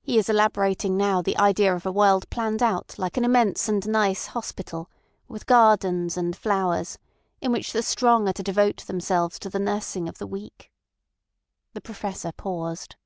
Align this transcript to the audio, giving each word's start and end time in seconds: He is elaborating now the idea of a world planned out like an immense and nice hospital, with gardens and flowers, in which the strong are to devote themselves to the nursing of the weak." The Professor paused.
He 0.00 0.18
is 0.18 0.28
elaborating 0.28 0.96
now 0.96 1.22
the 1.22 1.38
idea 1.38 1.72
of 1.72 1.86
a 1.86 1.92
world 1.92 2.28
planned 2.30 2.64
out 2.64 2.98
like 2.98 3.16
an 3.16 3.24
immense 3.24 3.68
and 3.68 3.86
nice 3.88 4.26
hospital, 4.26 4.90
with 5.28 5.46
gardens 5.46 6.16
and 6.16 6.34
flowers, 6.34 6.98
in 7.40 7.52
which 7.52 7.72
the 7.72 7.84
strong 7.84 8.28
are 8.28 8.32
to 8.32 8.42
devote 8.42 8.78
themselves 8.78 9.38
to 9.38 9.48
the 9.48 9.60
nursing 9.60 10.08
of 10.08 10.18
the 10.18 10.26
weak." 10.26 10.72
The 11.74 11.80
Professor 11.80 12.32
paused. 12.32 12.96